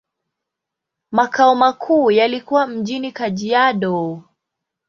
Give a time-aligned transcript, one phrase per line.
[1.11, 4.23] Makao makuu yalikuwa mjini Kajiado.